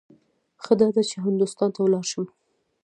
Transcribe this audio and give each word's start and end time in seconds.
ښه 0.63 0.73
داده 0.81 1.01
چې 1.09 1.17
هندوستان 1.25 1.69
ته 1.75 1.79
ولاړ 1.81 2.05
شم. 2.11 2.25